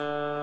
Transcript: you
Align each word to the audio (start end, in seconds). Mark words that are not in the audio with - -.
you 0.00 0.37